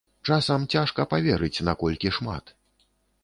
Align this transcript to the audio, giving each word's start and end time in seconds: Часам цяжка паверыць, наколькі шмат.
Часам 0.27 0.63
цяжка 0.73 1.05
паверыць, 1.11 1.63
наколькі 1.69 2.13
шмат. 2.17 2.53